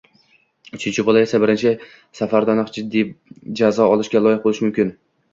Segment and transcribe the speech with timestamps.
[0.75, 1.73] uchinchi bola esa birinchi
[2.19, 3.05] safardanoq jiddiy
[3.61, 4.91] jazo olishga loyiq bo‘lishi mumkin.